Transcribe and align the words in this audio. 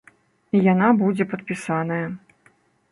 І 0.55 0.61
яна 0.73 0.87
будзе 1.03 1.29
падпісаная. 1.35 2.03